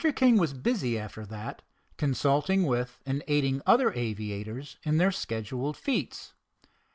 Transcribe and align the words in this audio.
King 0.15 0.37
was 0.39 0.55
busy 0.55 0.97
after 0.97 1.27
that 1.27 1.61
consulting 1.95 2.63
with 2.65 2.97
and 3.05 3.21
aiding 3.27 3.61
other 3.67 3.93
aviators 3.93 4.77
in 4.81 4.97
their 4.97 5.11
scheduled 5.11 5.77
feats. 5.77 6.33